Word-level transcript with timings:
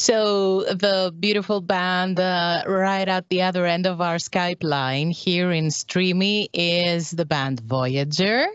So 0.00 0.62
the 0.62 1.12
beautiful 1.20 1.60
band 1.60 2.18
uh, 2.18 2.62
right 2.66 3.06
at 3.06 3.28
the 3.28 3.42
other 3.42 3.66
end 3.66 3.86
of 3.86 4.00
our 4.00 4.16
Skype 4.16 4.62
line 4.64 5.10
here 5.10 5.52
in 5.52 5.66
Streamee 5.66 6.48
is 6.54 7.10
the 7.10 7.26
band 7.26 7.60
Voyager. 7.60 8.46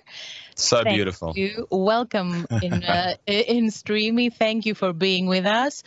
So 0.56 0.84
Thank 0.84 0.96
beautiful. 0.96 1.34
You. 1.36 1.68
Welcome 1.70 2.48
in 2.62 2.84
uh, 2.84 3.14
in 3.28 3.68
Streamee. 3.70 4.34
Thank 4.34 4.66
you 4.66 4.74
for 4.74 4.92
being 4.92 5.28
with 5.28 5.46
us. 5.46 5.84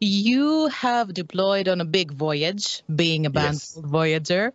You 0.00 0.68
have 0.68 1.12
deployed 1.12 1.68
on 1.68 1.82
a 1.82 1.84
big 1.84 2.12
voyage, 2.12 2.82
being 2.88 3.26
a 3.26 3.30
band 3.30 3.56
Yes. 3.56 3.74
called 3.74 3.86
Voyager. 3.86 4.54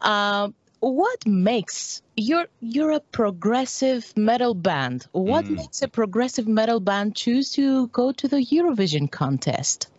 Uh, 0.00 0.48
what 0.80 1.24
makes 1.26 2.02
you're 2.16 2.48
you're 2.60 2.90
a 2.90 3.00
progressive 3.12 4.12
metal 4.16 4.54
band? 4.54 5.06
What 5.12 5.44
Mm. 5.46 5.56
makes 5.62 5.80
a 5.82 5.86
progressive 5.88 6.48
metal 6.48 6.80
band 6.80 7.14
choose 7.14 7.52
to 7.52 7.86
go 7.86 8.10
to 8.10 8.26
the 8.26 8.44
Eurovision 8.44 9.08
contest? 9.08 9.91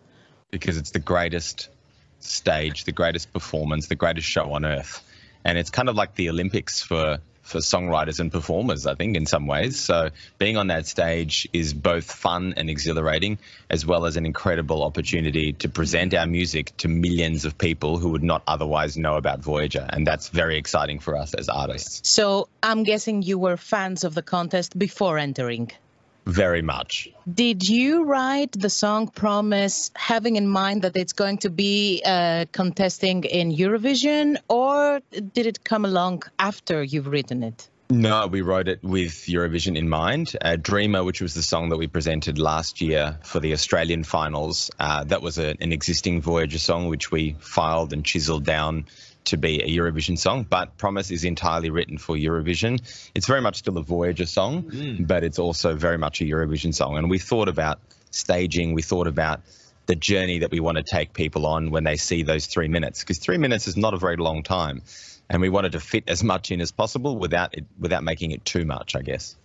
Because 0.54 0.76
it's 0.76 0.92
the 0.92 1.00
greatest 1.00 1.68
stage, 2.20 2.84
the 2.84 2.92
greatest 2.92 3.32
performance, 3.32 3.88
the 3.88 3.96
greatest 3.96 4.28
show 4.28 4.52
on 4.52 4.64
earth. 4.64 5.02
And 5.44 5.58
it's 5.58 5.70
kind 5.70 5.88
of 5.88 5.96
like 5.96 6.14
the 6.14 6.30
Olympics 6.30 6.80
for 6.80 7.18
for 7.42 7.58
songwriters 7.58 8.20
and 8.20 8.32
performers, 8.32 8.86
I 8.86 8.94
think, 8.94 9.16
in 9.16 9.26
some 9.26 9.46
ways. 9.46 9.78
So 9.78 10.08
being 10.38 10.56
on 10.56 10.68
that 10.68 10.86
stage 10.86 11.46
is 11.52 11.74
both 11.74 12.10
fun 12.10 12.54
and 12.56 12.70
exhilarating, 12.70 13.38
as 13.68 13.84
well 13.84 14.06
as 14.06 14.16
an 14.16 14.24
incredible 14.24 14.82
opportunity 14.82 15.52
to 15.52 15.68
present 15.68 16.14
our 16.14 16.26
music 16.26 16.74
to 16.78 16.88
millions 16.88 17.44
of 17.44 17.58
people 17.58 17.98
who 17.98 18.10
would 18.10 18.22
not 18.22 18.42
otherwise 18.46 18.96
know 18.96 19.16
about 19.16 19.40
Voyager. 19.40 19.86
And 19.86 20.06
that's 20.06 20.30
very 20.30 20.56
exciting 20.56 21.00
for 21.00 21.18
us 21.18 21.34
as 21.34 21.50
artists. 21.50 22.08
So 22.08 22.48
I'm 22.62 22.82
guessing 22.82 23.20
you 23.20 23.38
were 23.38 23.58
fans 23.58 24.04
of 24.04 24.14
the 24.14 24.22
contest 24.22 24.78
before 24.78 25.18
entering. 25.18 25.70
Very 26.26 26.62
much. 26.62 27.08
Did 27.32 27.62
you 27.68 28.04
write 28.04 28.52
the 28.52 28.70
song 28.70 29.08
Promise 29.08 29.90
having 29.94 30.36
in 30.36 30.48
mind 30.48 30.82
that 30.82 30.96
it's 30.96 31.12
going 31.12 31.38
to 31.38 31.50
be 31.50 32.02
uh, 32.04 32.46
contesting 32.50 33.24
in 33.24 33.52
Eurovision, 33.52 34.36
or 34.48 35.00
did 35.10 35.46
it 35.46 35.64
come 35.64 35.84
along 35.84 36.22
after 36.38 36.82
you've 36.82 37.08
written 37.08 37.42
it? 37.42 37.68
No, 37.90 38.26
we 38.26 38.40
wrote 38.40 38.66
it 38.68 38.82
with 38.82 39.12
Eurovision 39.12 39.76
in 39.76 39.88
mind. 39.88 40.34
Uh, 40.40 40.56
Dreamer, 40.56 41.04
which 41.04 41.20
was 41.20 41.34
the 41.34 41.42
song 41.42 41.68
that 41.68 41.76
we 41.76 41.86
presented 41.86 42.38
last 42.38 42.80
year 42.80 43.18
for 43.22 43.40
the 43.40 43.52
Australian 43.52 44.04
finals, 44.04 44.70
uh, 44.80 45.04
that 45.04 45.20
was 45.20 45.38
a, 45.38 45.54
an 45.60 45.70
existing 45.70 46.22
Voyager 46.22 46.58
song 46.58 46.88
which 46.88 47.10
we 47.10 47.36
filed 47.40 47.92
and 47.92 48.02
chiseled 48.02 48.44
down 48.44 48.86
to 49.26 49.36
be 49.36 49.60
a 49.60 49.68
Eurovision 49.68 50.18
song. 50.18 50.46
But 50.48 50.78
Promise 50.78 51.10
is 51.10 51.24
entirely 51.24 51.68
written 51.68 51.98
for 51.98 52.16
Eurovision. 52.16 52.80
It's 53.14 53.26
very 53.26 53.42
much 53.42 53.56
still 53.56 53.76
a 53.76 53.82
Voyager 53.82 54.26
song, 54.26 54.96
but 55.00 55.22
it's 55.22 55.38
also 55.38 55.76
very 55.76 55.98
much 55.98 56.22
a 56.22 56.24
Eurovision 56.24 56.74
song. 56.74 56.96
And 56.96 57.10
we 57.10 57.18
thought 57.18 57.48
about 57.48 57.80
staging, 58.10 58.72
we 58.72 58.82
thought 58.82 59.06
about 59.06 59.42
the 59.86 59.94
journey 59.94 60.38
that 60.38 60.50
we 60.50 60.60
want 60.60 60.78
to 60.78 60.82
take 60.82 61.12
people 61.12 61.46
on 61.46 61.70
when 61.70 61.84
they 61.84 61.96
see 61.96 62.22
those 62.22 62.46
three 62.46 62.68
minutes, 62.68 63.00
because 63.00 63.18
three 63.18 63.36
minutes 63.36 63.68
is 63.68 63.76
not 63.76 63.92
a 63.92 63.98
very 63.98 64.16
long 64.16 64.42
time 64.42 64.80
and 65.28 65.40
we 65.40 65.48
wanted 65.48 65.72
to 65.72 65.80
fit 65.80 66.04
as 66.08 66.22
much 66.22 66.50
in 66.50 66.60
as 66.60 66.72
possible 66.72 67.16
without 67.18 67.54
it 67.54 67.64
without 67.78 68.02
making 68.02 68.30
it 68.30 68.44
too 68.44 68.64
much, 68.64 68.96
I 68.96 69.02
guess. 69.02 69.36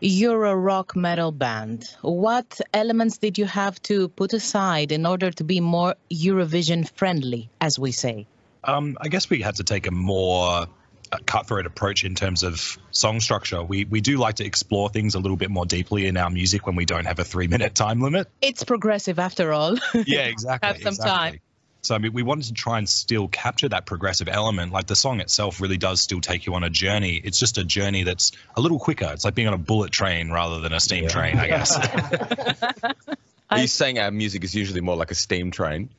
You're 0.00 0.44
a 0.44 0.54
rock 0.54 0.94
metal 0.94 1.32
band. 1.32 1.84
What 2.02 2.60
elements 2.72 3.18
did 3.18 3.38
you 3.38 3.46
have 3.46 3.80
to 3.82 4.08
put 4.08 4.32
aside 4.32 4.92
in 4.92 5.06
order 5.06 5.30
to 5.32 5.44
be 5.44 5.60
more 5.60 5.96
Eurovision 6.12 6.88
friendly, 6.88 7.50
as 7.60 7.78
we 7.78 7.92
say? 7.92 8.26
Um, 8.64 8.96
I 9.00 9.08
guess 9.08 9.28
we 9.28 9.40
had 9.40 9.56
to 9.56 9.64
take 9.64 9.86
a 9.86 9.90
more 9.90 10.66
uh, 11.12 11.18
cutthroat 11.26 11.66
approach 11.66 12.04
in 12.04 12.14
terms 12.14 12.42
of 12.42 12.78
song 12.90 13.20
structure. 13.20 13.62
We 13.62 13.84
we 13.84 14.00
do 14.00 14.18
like 14.18 14.36
to 14.36 14.44
explore 14.44 14.88
things 14.88 15.14
a 15.14 15.18
little 15.18 15.36
bit 15.36 15.50
more 15.50 15.66
deeply 15.66 16.06
in 16.06 16.16
our 16.16 16.30
music 16.30 16.66
when 16.66 16.76
we 16.76 16.84
don't 16.84 17.06
have 17.06 17.18
a 17.18 17.24
three 17.24 17.48
minute 17.48 17.74
time 17.74 18.00
limit. 18.00 18.28
It's 18.40 18.64
progressive 18.64 19.18
after 19.18 19.52
all. 19.52 19.76
Yeah, 20.06 20.26
exactly. 20.26 20.68
Have 20.68 20.82
some 20.82 20.94
exactly. 20.94 21.30
time. 21.30 21.40
So 21.82 21.96
I 21.96 21.98
mean, 21.98 22.12
we 22.12 22.22
wanted 22.22 22.44
to 22.46 22.52
try 22.54 22.78
and 22.78 22.88
still 22.88 23.26
capture 23.26 23.68
that 23.68 23.86
progressive 23.86 24.28
element. 24.28 24.70
Like 24.72 24.86
the 24.86 24.94
song 24.94 25.18
itself 25.20 25.60
really 25.60 25.78
does 25.78 26.00
still 26.00 26.20
take 26.20 26.46
you 26.46 26.54
on 26.54 26.62
a 26.62 26.70
journey. 26.70 27.16
It's 27.16 27.40
just 27.40 27.58
a 27.58 27.64
journey 27.64 28.04
that's 28.04 28.30
a 28.56 28.60
little 28.60 28.78
quicker. 28.78 29.10
It's 29.12 29.24
like 29.24 29.34
being 29.34 29.48
on 29.48 29.54
a 29.54 29.58
bullet 29.58 29.90
train 29.90 30.30
rather 30.30 30.60
than 30.60 30.72
a 30.72 30.78
steam 30.78 31.04
Yeah. 31.04 31.08
train, 31.10 31.38
I 31.38 31.46
guess. 31.48 31.76
Are 33.50 33.58
you 33.58 33.66
saying 33.66 33.98
our 33.98 34.10
music 34.12 34.44
is 34.44 34.54
usually 34.54 34.80
more 34.80 34.96
like 34.96 35.10
a 35.10 35.14
steam 35.16 35.50
train? 35.50 35.90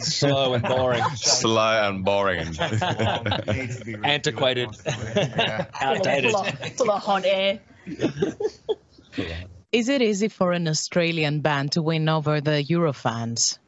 Slow 0.00 0.52
and 0.54 0.62
boring. 0.64 1.02
Slow 1.14 1.88
and 1.88 2.04
boring. 2.04 2.48
Antiquated. 4.04 4.68
Yeah. 4.84 5.66
Outdated. 5.80 6.32
Full 6.32 6.40
of, 6.40 6.58
full 6.76 6.90
of 6.90 7.02
hot 7.02 7.24
air. 7.24 7.60
Is 9.72 9.88
it 9.88 10.02
easy 10.02 10.28
for 10.28 10.52
an 10.52 10.66
Australian 10.68 11.40
band 11.40 11.72
to 11.72 11.82
win 11.82 12.08
over 12.08 12.40
the 12.40 12.62
Eurofans? 12.64 13.58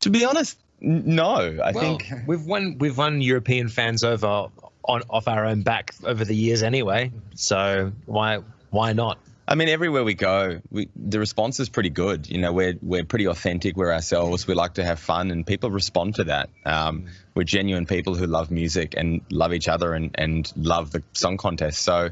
to 0.00 0.10
be 0.10 0.24
honest, 0.24 0.58
n- 0.58 0.62
no. 0.82 1.58
I 1.62 1.72
Well, 1.72 1.98
think 1.98 2.12
we've 2.26 2.44
won 2.44 2.76
we've 2.78 2.98
won 2.98 3.20
European 3.22 3.68
fans 3.68 4.04
over 4.04 4.48
on 4.84 5.02
off 5.08 5.28
our 5.28 5.46
own 5.46 5.62
back 5.62 5.94
over 6.04 6.24
the 6.24 6.34
years 6.34 6.62
anyway. 6.62 7.12
So 7.34 7.92
why 8.06 8.40
why 8.70 8.92
not? 8.92 9.18
I 9.46 9.54
mean, 9.54 9.68
everywhere 9.68 10.04
we 10.04 10.14
go, 10.14 10.60
we, 10.70 10.88
the 10.94 11.18
response 11.18 11.58
is 11.58 11.68
pretty 11.68 11.90
good. 11.90 12.28
You 12.30 12.38
know, 12.38 12.52
we're 12.52 12.74
we're 12.80 13.04
pretty 13.04 13.26
authentic. 13.26 13.76
We're 13.76 13.92
ourselves. 13.92 14.46
We 14.46 14.54
like 14.54 14.74
to 14.74 14.84
have 14.84 14.98
fun, 14.98 15.30
and 15.30 15.46
people 15.46 15.70
respond 15.70 16.16
to 16.16 16.24
that. 16.24 16.48
Um, 16.64 17.06
we're 17.34 17.44
genuine 17.44 17.86
people 17.86 18.14
who 18.14 18.26
love 18.26 18.50
music 18.50 18.94
and 18.96 19.20
love 19.30 19.52
each 19.52 19.68
other 19.68 19.94
and 19.94 20.10
and 20.14 20.50
love 20.56 20.92
the 20.92 21.02
song 21.12 21.36
contest. 21.38 21.82
So, 21.82 22.10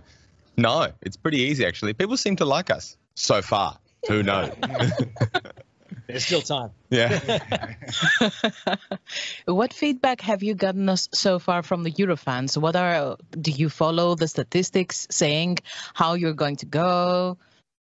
no, 0.56 0.88
it's 1.03 1.16
pretty 1.16 1.38
easy 1.38 1.64
actually. 1.64 1.92
People 1.94 2.16
seem 2.16 2.36
to 2.36 2.44
like 2.44 2.70
us 2.70 2.97
so 3.14 3.42
far. 3.42 3.78
Who 4.09 4.22
knows? 4.22 4.53
There's 6.10 6.26
still 6.26 6.43
time. 6.43 6.71
yeah. 6.91 7.38
what 9.47 9.72
feedback 9.72 10.21
have 10.22 10.43
you 10.43 10.54
gotten 10.54 10.88
us 10.88 11.09
so 11.12 11.38
far 11.38 11.62
from 11.62 11.82
the 11.82 11.93
Eurofans? 11.93 12.56
What 12.56 12.76
are 12.76 13.16
do 13.31 13.50
you 13.50 13.69
follow 13.69 14.15
the 14.15 14.28
statistics 14.28 15.06
saying 15.10 15.59
how 15.94 16.15
you're 16.15 16.34
going 16.34 16.56
to 16.56 16.66
go? 16.66 17.38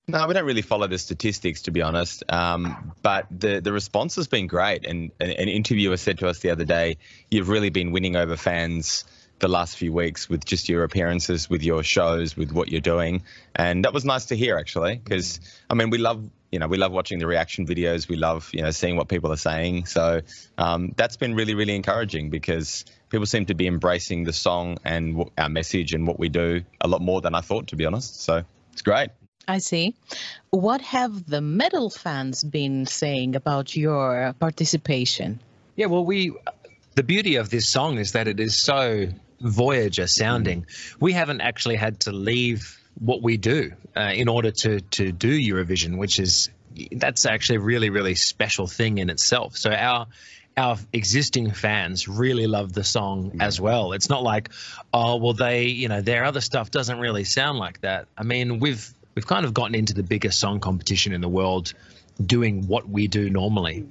No, 0.10 0.26
we 0.26 0.34
don't 0.34 0.46
really 0.46 0.62
follow 0.62 0.88
the 0.88 0.98
statistics, 0.98 1.64
to 1.64 1.72
be 1.72 1.82
honest. 1.82 2.24
Um, 2.30 2.94
but 3.02 3.28
the, 3.30 3.60
the 3.60 3.74
response 3.74 4.16
has 4.16 4.30
been 4.30 4.48
great. 4.48 4.86
And 4.86 5.12
an, 5.20 5.32
an 5.32 5.50
interviewer 5.50 5.98
said 5.98 6.20
to 6.20 6.30
us 6.30 6.40
the 6.40 6.52
other 6.52 6.64
day, 6.64 6.98
you've 7.30 7.50
really 7.50 7.72
been 7.72 7.92
winning 7.92 8.16
over 8.16 8.38
fans 8.38 9.04
the 9.40 9.50
last 9.50 9.78
few 9.78 9.92
weeks 9.92 10.30
with 10.30 10.46
just 10.46 10.70
your 10.70 10.84
appearances, 10.84 11.50
with 11.50 11.62
your 11.62 11.84
shows, 11.84 12.38
with 12.38 12.52
what 12.52 12.70
you're 12.70 12.80
doing. 12.80 13.24
And 13.54 13.84
that 13.84 13.94
was 13.94 14.06
nice 14.06 14.26
to 14.28 14.38
hear, 14.38 14.58
actually, 14.58 14.96
because, 14.96 15.42
I 15.70 15.74
mean, 15.74 15.90
we 15.90 15.98
love, 15.98 16.30
you 16.52 16.60
know, 16.60 16.68
we 16.68 16.78
love 16.78 16.92
watching 16.92 17.20
the 17.20 17.28
reaction 17.28 17.66
videos. 17.66 18.08
We 18.08 18.16
love, 18.16 18.50
you 18.54 18.62
know, 18.62 18.72
seeing 18.72 18.96
what 18.96 19.08
people 19.08 19.32
are 19.32 19.38
saying. 19.38 19.86
So 19.86 20.22
um, 20.58 20.94
that's 20.96 21.18
been 21.18 21.36
really, 21.36 21.56
really 21.56 21.76
encouraging 21.76 22.30
because 22.30 22.86
people 23.10 23.26
seem 23.26 23.46
to 23.48 23.54
be 23.54 23.68
embracing 23.68 24.24
the 24.24 24.34
song 24.34 24.78
and 24.84 25.18
w- 25.18 25.32
our 25.38 25.50
message 25.50 25.94
and 25.94 26.08
what 26.08 26.20
we 26.20 26.30
do 26.30 26.64
a 26.80 26.88
lot 26.88 27.02
more 27.02 27.22
than 27.22 27.36
I 27.36 27.42
thought, 27.42 27.68
to 27.68 27.76
be 27.76 27.86
honest. 27.86 28.22
So 28.22 28.44
it's 28.72 28.82
great. 28.82 29.10
I 29.48 29.60
see. 29.60 29.96
What 30.50 30.82
have 30.82 31.26
the 31.26 31.42
metal 31.42 31.90
fans 31.90 32.44
been 32.44 32.86
saying 32.86 33.36
about 33.36 33.76
your 33.76 34.34
participation? 34.40 35.40
Yeah, 35.76 35.88
well, 35.88 36.06
we. 36.06 36.34
The 36.96 37.04
beauty 37.04 37.36
of 37.36 37.50
this 37.50 37.70
song 37.70 38.00
is 38.00 38.14
that 38.14 38.28
it 38.28 38.40
is 38.40 38.60
so 38.60 39.08
Voyager 39.40 40.08
sounding. 40.08 40.66
We 41.00 41.14
haven't 41.14 41.42
actually 41.42 41.76
had 41.76 42.00
to 42.02 42.12
leave 42.12 42.77
what 43.00 43.22
we 43.22 43.38
do 43.38 43.72
uh, 43.96 44.12
in 44.14 44.28
order 44.28 44.52
to 44.52 44.82
to 44.82 45.12
do 45.12 45.30
Eurovision, 45.30 45.98
which 45.98 46.20
is 46.20 46.50
that's 46.92 47.26
actually 47.26 47.58
a 47.58 47.62
really 47.62 47.90
really 47.90 48.16
special 48.16 48.68
thing 48.68 48.98
in 48.98 49.10
itself. 49.10 49.58
So 49.58 49.72
our 49.72 50.08
our 50.56 50.78
existing 50.92 51.52
fans 51.52 52.08
really 52.08 52.48
love 52.48 52.74
the 52.74 52.84
song 52.84 53.38
as 53.40 53.62
well. 53.62 53.94
It's 53.94 54.10
not 54.10 54.24
like, 54.24 54.50
oh 54.94 55.18
well, 55.18 55.34
they 55.34 55.66
you 55.66 55.88
know 55.88 56.02
their 56.02 56.24
other 56.24 56.42
stuff 56.42 56.72
doesn't 56.72 57.00
really 57.00 57.24
sound 57.24 57.60
like 57.60 57.82
that. 57.82 58.08
I 58.18 58.24
mean, 58.24 58.60
we've 58.60 58.94
we've 59.16 59.28
kind 59.28 59.46
of 59.46 59.54
gotten 59.54 59.76
into 59.76 59.94
the 59.94 60.04
biggest 60.04 60.40
song 60.40 60.60
competition 60.60 61.14
in 61.14 61.22
the 61.22 61.30
world 61.30 61.74
doing 62.24 62.68
what 62.68 62.90
we 62.90 63.08
do 63.08 63.30
normally, 63.30 63.82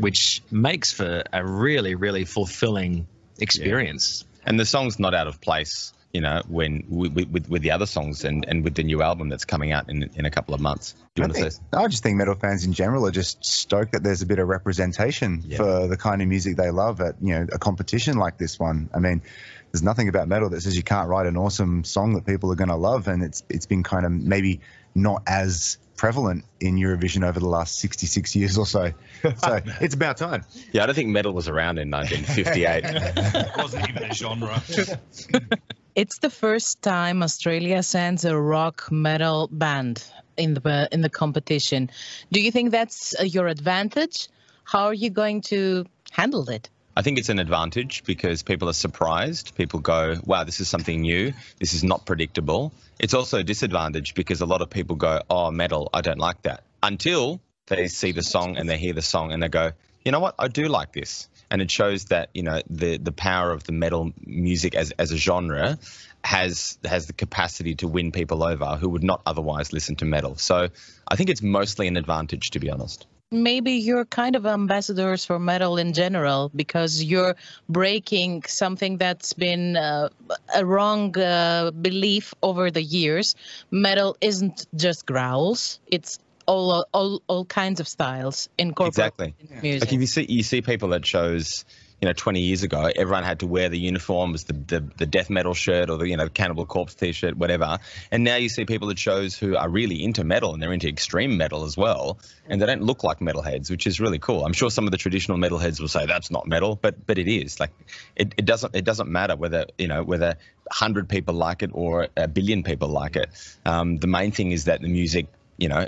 which 0.00 0.40
makes 0.52 0.92
for 0.92 1.24
a 1.32 1.44
really, 1.44 1.96
really 1.96 2.24
fulfilling 2.24 3.08
experience. 3.40 4.24
and 4.44 4.58
the 4.58 4.64
song's 4.64 5.00
not 5.00 5.14
out 5.14 5.26
of 5.26 5.40
place 5.40 5.92
you 6.12 6.20
know 6.20 6.42
when 6.48 6.84
with, 6.88 7.12
with, 7.30 7.48
with 7.48 7.62
the 7.62 7.70
other 7.70 7.86
songs 7.86 8.24
and, 8.24 8.44
and 8.46 8.64
with 8.64 8.74
the 8.74 8.82
new 8.82 9.00
album 9.02 9.28
that's 9.30 9.44
coming 9.46 9.72
out 9.72 9.88
in, 9.88 10.10
in 10.14 10.26
a 10.26 10.30
couple 10.30 10.54
of 10.54 10.60
months 10.60 10.94
do 11.14 11.22
you 11.22 11.24
I, 11.24 11.26
want 11.26 11.34
to 11.36 11.40
think, 11.42 11.52
say 11.52 11.60
I 11.72 11.88
just 11.88 12.02
think 12.02 12.16
metal 12.18 12.34
fans 12.34 12.64
in 12.64 12.72
general 12.72 13.06
are 13.06 13.10
just 13.10 13.44
stoked 13.44 13.92
that 13.92 14.02
there's 14.02 14.22
a 14.22 14.26
bit 14.26 14.38
of 14.38 14.48
representation 14.48 15.42
Yeah. 15.46 15.56
for 15.58 15.86
the 15.88 15.96
kind 15.96 16.20
of 16.22 16.28
music 16.28 16.56
they 16.56 16.70
love 16.70 17.00
at 17.00 17.16
you 17.22 17.34
know 17.34 17.46
a 17.52 17.58
competition 17.58 18.16
like 18.18 18.36
this 18.38 18.58
one. 18.58 18.90
I 18.94 18.98
mean, 18.98 19.22
there's 19.70 19.82
nothing 19.82 20.08
about 20.08 20.28
metal 20.28 20.50
that 20.50 20.60
says 20.60 20.76
you 20.76 20.82
can't 20.82 21.08
write 21.08 21.26
an 21.26 21.36
awesome 21.36 21.84
song 21.84 22.14
that 22.14 22.26
people 22.26 22.52
are 22.52 22.56
going 22.56 22.68
to 22.68 22.76
love, 22.76 23.08
and 23.08 23.22
it's 23.22 23.42
it's 23.48 23.66
been 23.66 23.82
kind 23.82 24.04
of 24.06 24.12
maybe 24.12 24.60
not 24.94 25.22
as 25.26 25.78
prevalent 25.96 26.44
in 26.60 26.76
Eurovision 26.76 27.26
over 27.26 27.38
the 27.38 27.46
last 27.48 27.78
66 27.78 28.34
years 28.36 28.58
or 28.58 28.66
so. 28.66 28.92
So 29.22 29.60
it's 29.80 29.94
about 29.94 30.16
time. 30.16 30.44
yeah 30.72 30.82
i 30.82 30.86
don't 30.86 30.94
think 30.96 31.10
metal 31.10 31.32
was 31.32 31.48
around 31.48 31.78
in 31.78 31.90
1958 31.90 32.84
it 33.46 33.56
wasn't 33.56 33.88
even 33.88 34.02
a 34.04 34.14
genre. 34.14 34.62
It's 35.94 36.18
the 36.18 36.30
first 36.30 36.80
time 36.80 37.22
Australia 37.22 37.82
sends 37.82 38.24
a 38.24 38.34
rock 38.34 38.90
metal 38.90 39.48
band 39.52 40.02
in 40.38 40.54
the 40.54 40.88
in 40.90 41.02
the 41.02 41.10
competition. 41.10 41.90
Do 42.30 42.40
you 42.40 42.50
think 42.50 42.70
that's 42.70 43.14
uh, 43.20 43.24
your 43.24 43.46
advantage, 43.46 44.28
How 44.64 44.86
are 44.86 44.94
you 44.94 45.10
going 45.10 45.42
to 45.42 45.84
handle 46.10 46.48
it? 46.48 46.70
I 46.96 47.02
think 47.02 47.18
it's 47.18 47.28
an 47.28 47.38
advantage 47.38 48.04
because 48.04 48.42
people 48.42 48.68
are 48.68 48.74
surprised. 48.74 49.54
People 49.54 49.80
go, 49.80 50.16
wow, 50.24 50.44
this 50.44 50.60
is 50.60 50.68
something 50.68 51.00
new. 51.00 51.32
This 51.58 51.74
is 51.74 51.84
not 51.84 52.06
predictable. 52.06 52.72
It's 52.98 53.14
also 53.14 53.38
a 53.38 53.42
disadvantage 53.44 54.14
because 54.14 54.40
a 54.40 54.46
lot 54.46 54.62
of 54.62 54.70
people 54.70 54.96
go, 54.96 55.20
oh, 55.28 55.50
metal, 55.50 55.90
I 55.92 56.00
don't 56.00 56.18
like 56.18 56.42
that. 56.42 56.62
Until 56.82 57.40
they 57.66 57.88
see 57.88 58.12
the 58.12 58.22
song 58.22 58.56
and 58.56 58.68
they 58.68 58.78
hear 58.78 58.92
the 58.92 59.02
song 59.02 59.32
and 59.32 59.42
they 59.42 59.48
go, 59.48 59.72
you 60.04 60.12
know 60.12 60.20
what, 60.20 60.34
I 60.38 60.48
do 60.48 60.68
like 60.68 60.92
this. 60.92 61.28
And 61.52 61.60
it 61.60 61.70
shows 61.70 62.06
that, 62.06 62.30
you 62.32 62.42
know, 62.42 62.62
the, 62.68 62.96
the 62.96 63.12
power 63.12 63.52
of 63.52 63.62
the 63.64 63.72
metal 63.72 64.12
music 64.24 64.74
as, 64.74 64.90
as 64.92 65.12
a 65.12 65.18
genre 65.18 65.78
has 66.24 66.78
has 66.84 67.06
the 67.08 67.12
capacity 67.12 67.74
to 67.74 67.88
win 67.88 68.10
people 68.10 68.42
over 68.42 68.76
who 68.76 68.88
would 68.88 69.04
not 69.04 69.20
otherwise 69.26 69.72
listen 69.72 69.96
to 69.96 70.06
metal. 70.06 70.36
So 70.36 70.68
I 71.06 71.16
think 71.16 71.28
it's 71.28 71.42
mostly 71.42 71.88
an 71.88 71.98
advantage, 71.98 72.50
to 72.52 72.58
be 72.58 72.70
honest 72.70 73.06
maybe 73.32 73.72
you're 73.72 74.04
kind 74.04 74.36
of 74.36 74.46
ambassadors 74.46 75.24
for 75.24 75.38
metal 75.38 75.78
in 75.78 75.94
general 75.94 76.50
because 76.54 77.02
you're 77.02 77.34
breaking 77.68 78.42
something 78.42 78.98
that's 78.98 79.32
been 79.32 79.76
uh, 79.76 80.10
a 80.54 80.64
wrong 80.64 81.18
uh, 81.18 81.70
belief 81.70 82.34
over 82.42 82.70
the 82.70 82.82
years. 82.82 83.34
Metal 83.70 84.16
isn't 84.20 84.66
just 84.76 85.06
growls; 85.06 85.80
it's 85.90 86.18
all 86.46 86.86
all 86.92 87.22
all 87.26 87.44
kinds 87.44 87.80
of 87.80 87.88
styles 87.88 88.48
incorporated 88.58 88.98
exactly. 88.98 89.34
in 89.50 89.62
music. 89.62 89.88
Like 89.88 89.92
if 89.94 90.00
you 90.00 90.06
see 90.06 90.26
you 90.28 90.42
see 90.42 90.62
people 90.62 90.94
at 90.94 91.06
shows 91.06 91.64
you 92.02 92.08
know 92.08 92.12
20 92.12 92.40
years 92.40 92.64
ago 92.64 92.90
everyone 92.96 93.22
had 93.22 93.38
to 93.40 93.46
wear 93.46 93.68
the 93.68 93.78
uniforms 93.78 94.44
the, 94.44 94.52
the 94.52 94.80
the 94.98 95.06
death 95.06 95.30
metal 95.30 95.54
shirt 95.54 95.88
or 95.88 95.98
the 95.98 96.08
you 96.08 96.16
know 96.16 96.28
cannibal 96.28 96.66
corpse 96.66 96.94
t-shirt 96.94 97.36
whatever. 97.36 97.78
And 98.10 98.24
now 98.24 98.36
you 98.36 98.48
see 98.48 98.64
people 98.64 98.90
at 98.90 98.98
shows 98.98 99.38
who 99.38 99.56
are 99.56 99.68
really 99.68 100.02
into 100.02 100.24
metal 100.24 100.52
and 100.52 100.62
they're 100.62 100.72
into 100.72 100.88
extreme 100.88 101.36
metal 101.36 101.62
as 101.64 101.76
well. 101.76 102.18
And 102.48 102.60
they 102.60 102.66
don't 102.66 102.82
look 102.82 103.04
like 103.04 103.20
metalheads 103.20 103.70
which 103.70 103.86
is 103.86 104.00
really 104.00 104.18
cool. 104.18 104.44
I'm 104.44 104.52
sure 104.52 104.70
some 104.70 104.86
of 104.86 104.90
the 104.90 104.98
traditional 104.98 105.38
metalheads 105.38 105.80
will 105.80 105.88
say 105.88 106.06
that's 106.06 106.30
not 106.30 106.46
metal 106.46 106.76
but 106.80 107.06
but 107.06 107.18
it 107.18 107.28
is. 107.28 107.60
Like 107.60 107.70
it, 108.16 108.34
it 108.36 108.44
doesn't 108.44 108.74
it 108.74 108.84
doesn't 108.84 109.08
matter 109.08 109.36
whether 109.36 109.66
you 109.78 109.86
know 109.86 110.02
whether 110.02 110.36
100 110.64 111.08
people 111.08 111.34
like 111.34 111.62
it 111.62 111.70
or 111.72 112.08
a 112.16 112.26
billion 112.26 112.62
people 112.62 112.88
like 112.88 113.16
it. 113.16 113.30
Um, 113.64 113.98
the 113.98 114.06
main 114.06 114.32
thing 114.32 114.52
is 114.52 114.64
that 114.64 114.80
the 114.80 114.88
music 114.88 115.26
you 115.62 115.68
know 115.68 115.86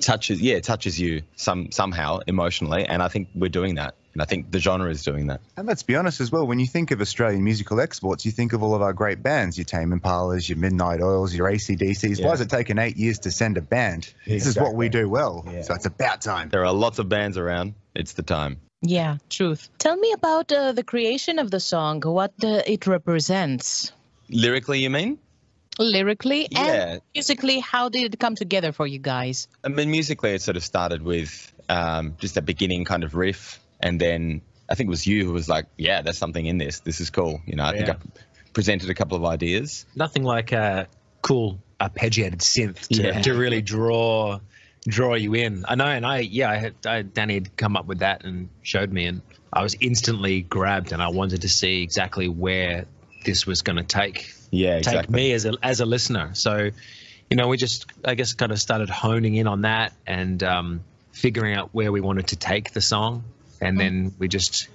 touches 0.00 0.40
yeah 0.40 0.58
touches 0.60 0.98
you 0.98 1.22
some 1.36 1.70
somehow 1.70 2.18
emotionally 2.26 2.84
and 2.84 3.02
i 3.02 3.08
think 3.08 3.28
we're 3.34 3.48
doing 3.48 3.76
that 3.76 3.94
and 4.12 4.20
I 4.20 4.24
think 4.24 4.50
the 4.50 4.58
genre 4.58 4.90
is 4.90 5.04
doing 5.04 5.28
that. 5.28 5.40
And 5.56 5.68
let's 5.68 5.82
be 5.84 5.94
honest 5.94 6.20
as 6.20 6.32
well, 6.32 6.46
when 6.46 6.58
you 6.58 6.66
think 6.66 6.90
of 6.90 7.00
Australian 7.00 7.44
musical 7.44 7.80
exports, 7.80 8.26
you 8.26 8.32
think 8.32 8.52
of 8.52 8.62
all 8.62 8.74
of 8.74 8.82
our 8.82 8.92
great 8.92 9.22
bands, 9.22 9.56
your 9.56 9.64
Tame 9.64 9.92
Impalas, 9.92 10.48
your 10.48 10.58
Midnight 10.58 11.00
Oils, 11.00 11.34
your 11.34 11.48
ACDCs. 11.48 12.18
Yeah. 12.18 12.26
Why 12.26 12.30
has 12.32 12.40
it 12.40 12.50
taken 12.50 12.78
eight 12.78 12.96
years 12.96 13.20
to 13.20 13.30
send 13.30 13.56
a 13.56 13.62
band? 13.62 14.12
Exactly. 14.26 14.34
This 14.34 14.46
is 14.46 14.56
what 14.56 14.74
we 14.74 14.88
do 14.88 15.08
well. 15.08 15.44
Yeah. 15.46 15.62
So 15.62 15.74
it's 15.74 15.86
about 15.86 16.22
time. 16.22 16.48
There 16.48 16.64
are 16.64 16.72
lots 16.72 16.98
of 16.98 17.08
bands 17.08 17.38
around. 17.38 17.74
It's 17.94 18.14
the 18.14 18.22
time. 18.22 18.60
Yeah, 18.82 19.18
truth. 19.28 19.68
Tell 19.78 19.96
me 19.96 20.12
about 20.12 20.50
uh, 20.50 20.72
the 20.72 20.82
creation 20.82 21.38
of 21.38 21.50
the 21.50 21.60
song, 21.60 22.00
what 22.00 22.32
uh, 22.42 22.62
it 22.66 22.86
represents. 22.86 23.92
Lyrically, 24.28 24.80
you 24.80 24.90
mean? 24.90 25.18
Lyrically 25.80 26.46
yeah. 26.50 26.92
and 26.92 27.02
musically, 27.14 27.58
how 27.58 27.88
did 27.88 28.14
it 28.14 28.20
come 28.20 28.36
together 28.36 28.70
for 28.70 28.86
you 28.86 28.98
guys? 28.98 29.48
I 29.64 29.68
mean, 29.68 29.90
musically, 29.90 30.34
it 30.34 30.42
sort 30.42 30.56
of 30.56 30.62
started 30.62 31.02
with 31.02 31.52
um, 31.68 32.16
just 32.20 32.36
a 32.36 32.42
beginning 32.42 32.84
kind 32.84 33.02
of 33.02 33.14
riff 33.14 33.58
and 33.80 34.00
then 34.00 34.42
I 34.68 34.74
think 34.74 34.88
it 34.88 34.90
was 34.90 35.06
you 35.06 35.24
who 35.24 35.32
was 35.32 35.48
like, 35.48 35.66
"Yeah, 35.76 36.02
there's 36.02 36.18
something 36.18 36.46
in 36.46 36.58
this. 36.58 36.80
This 36.80 37.00
is 37.00 37.10
cool." 37.10 37.40
You 37.46 37.56
know, 37.56 37.64
I 37.64 37.74
yeah. 37.74 37.84
think 37.86 37.88
I 37.90 38.20
presented 38.52 38.90
a 38.90 38.94
couple 38.94 39.16
of 39.16 39.24
ideas. 39.24 39.86
Nothing 39.96 40.22
like 40.22 40.52
a 40.52 40.86
cool 41.22 41.58
arpeggiated 41.80 42.38
synth 42.38 42.88
to, 42.88 43.02
yeah. 43.02 43.20
to 43.22 43.34
really 43.34 43.62
draw 43.62 44.38
draw 44.86 45.14
you 45.14 45.34
in. 45.34 45.64
I 45.66 45.74
know, 45.74 45.86
and 45.86 46.06
I 46.06 46.18
yeah, 46.20 46.50
I, 46.50 46.56
had, 46.56 46.74
I, 46.86 47.02
Danny 47.02 47.34
had 47.34 47.56
come 47.56 47.76
up 47.76 47.86
with 47.86 47.98
that 47.98 48.24
and 48.24 48.48
showed 48.62 48.92
me, 48.92 49.06
and 49.06 49.22
I 49.52 49.62
was 49.62 49.76
instantly 49.80 50.42
grabbed, 50.42 50.92
and 50.92 51.02
I 51.02 51.08
wanted 51.08 51.42
to 51.42 51.48
see 51.48 51.82
exactly 51.82 52.28
where 52.28 52.86
this 53.24 53.46
was 53.46 53.62
going 53.62 53.76
to 53.76 53.84
take 53.84 54.32
yeah 54.50 54.76
exactly. 54.76 55.02
take 55.02 55.10
me 55.10 55.32
as 55.32 55.46
a 55.46 55.52
as 55.62 55.80
a 55.80 55.86
listener. 55.86 56.30
So, 56.34 56.70
you 57.30 57.36
know, 57.36 57.48
we 57.48 57.56
just 57.56 57.86
I 58.04 58.14
guess 58.14 58.34
kind 58.34 58.52
of 58.52 58.60
started 58.60 58.90
honing 58.90 59.34
in 59.34 59.46
on 59.46 59.62
that 59.62 59.92
and 60.06 60.42
um, 60.42 60.80
figuring 61.12 61.54
out 61.54 61.70
where 61.72 61.92
we 61.92 62.00
wanted 62.00 62.28
to 62.28 62.36
take 62.36 62.72
the 62.72 62.80
song 62.80 63.24
and 63.60 63.78
then 63.78 64.14
we 64.18 64.28
just 64.28 64.68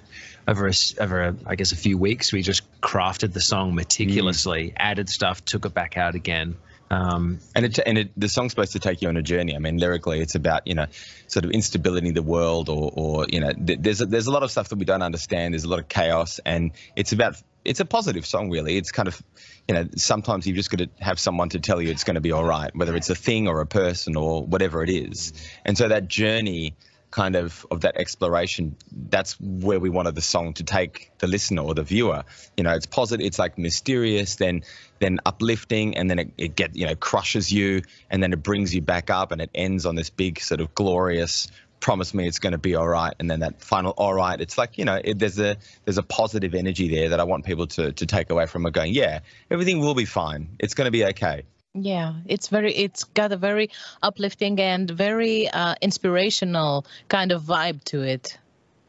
over 0.48 0.68
a, 0.68 0.72
over 1.00 1.22
a, 1.22 1.36
I 1.44 1.56
guess 1.56 1.72
a 1.72 1.76
few 1.76 1.98
weeks 1.98 2.32
we 2.32 2.42
just 2.42 2.62
crafted 2.80 3.32
the 3.32 3.40
song 3.40 3.74
meticulously, 3.74 4.68
mm. 4.68 4.72
added 4.76 5.08
stuff, 5.08 5.44
took 5.44 5.66
it 5.66 5.74
back 5.74 5.96
out 5.96 6.14
again. 6.14 6.56
Um, 6.88 7.40
and 7.56 7.64
it, 7.64 7.80
and 7.84 7.98
it, 7.98 8.10
the 8.16 8.28
song's 8.28 8.52
supposed 8.52 8.72
to 8.72 8.78
take 8.78 9.02
you 9.02 9.08
on 9.08 9.16
a 9.16 9.22
journey. 9.22 9.56
I 9.56 9.58
mean, 9.58 9.78
lyrically, 9.78 10.20
it's 10.20 10.36
about 10.36 10.68
you 10.68 10.74
know, 10.74 10.86
sort 11.26 11.44
of 11.44 11.50
instability 11.50 12.08
in 12.08 12.14
the 12.14 12.22
world, 12.22 12.68
or, 12.68 12.92
or 12.94 13.26
you 13.28 13.40
know, 13.40 13.50
th- 13.52 13.80
there's 13.82 14.00
a, 14.00 14.06
there's 14.06 14.28
a 14.28 14.30
lot 14.30 14.44
of 14.44 14.52
stuff 14.52 14.68
that 14.68 14.76
we 14.76 14.84
don't 14.84 15.02
understand. 15.02 15.54
There's 15.54 15.64
a 15.64 15.68
lot 15.68 15.80
of 15.80 15.88
chaos, 15.88 16.38
and 16.46 16.70
it's 16.94 17.10
about 17.10 17.42
it's 17.66 17.80
a 17.80 17.84
positive 17.84 18.26
song, 18.26 18.50
really. 18.50 18.76
It's 18.76 18.92
kind 18.92 19.08
of 19.08 19.22
you 19.68 19.74
know, 19.74 19.88
sometimes 19.96 20.46
you've 20.46 20.56
just 20.56 20.70
got 20.70 20.78
to 20.78 20.88
have 21.00 21.18
someone 21.18 21.48
to 21.50 21.60
tell 21.60 21.82
you 21.82 21.90
it's 21.90 22.04
going 22.04 22.14
to 22.14 22.20
be 22.20 22.32
all 22.32 22.44
right, 22.44 22.74
whether 22.74 22.94
it's 22.94 23.10
a 23.10 23.14
thing 23.14 23.48
or 23.48 23.60
a 23.60 23.66
person 23.66 24.16
or 24.16 24.44
whatever 24.44 24.82
it 24.82 24.90
is. 24.90 25.32
And 25.64 25.76
so 25.76 25.88
that 25.88 26.08
journey 26.08 26.76
kind 27.10 27.36
of 27.36 27.64
of 27.70 27.82
that 27.82 27.96
exploration 27.96 28.76
that's 29.08 29.40
where 29.40 29.78
we 29.78 29.88
wanted 29.88 30.14
the 30.14 30.20
song 30.20 30.52
to 30.52 30.64
take 30.64 31.10
the 31.18 31.26
listener 31.26 31.62
or 31.62 31.72
the 31.72 31.84
viewer 31.84 32.24
you 32.56 32.64
know 32.64 32.74
it's 32.74 32.84
positive 32.84 33.24
it's 33.24 33.38
like 33.38 33.56
mysterious 33.56 34.34
then 34.36 34.62
then 34.98 35.20
uplifting 35.24 35.96
and 35.96 36.10
then 36.10 36.18
it, 36.18 36.32
it 36.36 36.56
get 36.56 36.74
you 36.74 36.84
know 36.84 36.96
crushes 36.96 37.50
you 37.50 37.80
and 38.10 38.22
then 38.22 38.32
it 38.32 38.42
brings 38.42 38.74
you 38.74 38.82
back 38.82 39.08
up 39.08 39.30
and 39.30 39.40
it 39.40 39.50
ends 39.54 39.86
on 39.86 39.94
this 39.94 40.10
big 40.10 40.40
sort 40.40 40.60
of 40.60 40.74
glorious 40.74 41.46
promise 41.86 42.12
me 42.12 42.26
it's 42.26 42.40
going 42.40 42.50
to 42.50 42.58
be 42.58 42.74
all 42.74 42.88
right 42.88 43.14
and 43.20 43.30
then 43.30 43.38
that 43.38 43.62
final 43.62 43.92
all 43.92 44.12
right 44.12 44.40
it's 44.40 44.58
like 44.58 44.76
you 44.76 44.84
know 44.84 45.00
it, 45.04 45.20
there's 45.20 45.38
a 45.38 45.56
there's 45.84 45.98
a 45.98 46.02
positive 46.02 46.52
energy 46.52 46.88
there 46.88 47.10
that 47.10 47.20
i 47.20 47.22
want 47.22 47.44
people 47.44 47.68
to 47.68 47.92
to 47.92 48.06
take 48.06 48.28
away 48.28 48.44
from 48.44 48.66
it 48.66 48.72
going 48.72 48.92
yeah 48.92 49.20
everything 49.52 49.78
will 49.78 49.94
be 49.94 50.04
fine 50.04 50.48
it's 50.58 50.74
going 50.74 50.86
to 50.86 50.90
be 50.90 51.04
okay 51.04 51.44
yeah, 51.78 52.14
it's 52.26 52.48
very 52.48 52.74
it's 52.74 53.04
got 53.04 53.32
a 53.32 53.36
very 53.36 53.70
uplifting 54.02 54.58
and 54.60 54.90
very 54.90 55.48
uh, 55.48 55.74
inspirational 55.82 56.86
kind 57.08 57.32
of 57.32 57.42
vibe 57.42 57.84
to 57.84 58.00
it. 58.00 58.38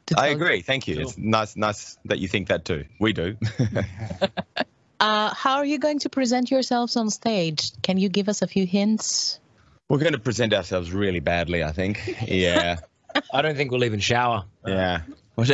To 0.07 0.15
I 0.17 0.27
agree. 0.27 0.61
Thank 0.61 0.87
you. 0.87 1.01
It's 1.01 1.17
nice 1.17 1.57
nice 1.57 1.97
that 2.05 2.19
you 2.19 2.29
think 2.29 2.47
that 2.47 2.63
too. 2.63 2.85
We 2.97 3.11
do. 3.11 3.35
uh, 5.01 5.33
how 5.33 5.57
are 5.57 5.65
you 5.65 5.79
going 5.79 5.99
to 5.99 6.09
present 6.09 6.49
yourselves 6.49 6.95
on 6.95 7.09
stage? 7.09 7.73
Can 7.81 7.97
you 7.97 8.07
give 8.07 8.29
us 8.29 8.41
a 8.41 8.47
few 8.47 8.65
hints? 8.65 9.39
We're 9.89 9.99
going 9.99 10.13
to 10.13 10.19
present 10.19 10.53
ourselves 10.53 10.91
really 10.91 11.19
badly, 11.19 11.63
I 11.63 11.71
think. 11.71 12.15
Yeah. 12.27 12.77
I 13.33 13.41
don't 13.41 13.55
think 13.55 13.71
we'll 13.71 13.85
even 13.85 13.99
shower. 13.99 14.45
Yeah. 14.65 15.01
Uh, 15.37 15.53